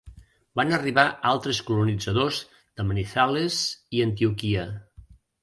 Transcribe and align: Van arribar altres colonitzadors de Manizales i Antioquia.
Van 0.59 0.77
arribar 0.77 1.03
altres 1.31 1.59
colonitzadors 1.67 2.39
de 2.81 2.87
Manizales 2.89 3.61
i 3.99 4.03
Antioquia. 4.09 4.67